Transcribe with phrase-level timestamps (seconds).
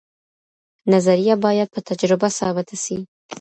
[0.93, 2.97] نظریه باید په تجربه ثابته سي.